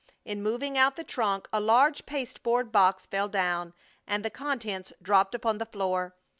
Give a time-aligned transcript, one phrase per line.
[0.25, 3.75] In moving out the trunk a large pasteboard box fell down,
[4.07, 6.15] and the contents dropped upon the floor.